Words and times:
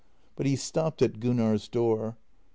But 0.35 0.47
he 0.47 0.55
stopped 0.55 1.03
at 1.03 1.19
Gunnar's 1.19 1.67
door. 1.67 2.17